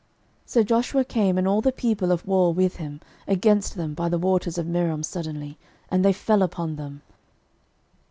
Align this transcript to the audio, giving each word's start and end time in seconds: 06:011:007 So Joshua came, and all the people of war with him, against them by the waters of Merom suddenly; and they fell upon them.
06:011:007 0.47 0.47
So 0.51 0.63
Joshua 0.63 1.05
came, 1.05 1.37
and 1.37 1.47
all 1.47 1.61
the 1.61 1.71
people 1.71 2.11
of 2.11 2.25
war 2.25 2.51
with 2.51 2.77
him, 2.77 2.99
against 3.27 3.75
them 3.75 3.93
by 3.93 4.09
the 4.09 4.17
waters 4.17 4.57
of 4.57 4.65
Merom 4.65 5.03
suddenly; 5.05 5.59
and 5.91 6.03
they 6.03 6.11
fell 6.11 6.41
upon 6.41 6.75
them. 6.75 7.03